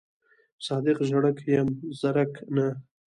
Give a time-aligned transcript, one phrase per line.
[0.65, 1.69] صادق ژړک یم
[1.99, 2.67] زرک نه.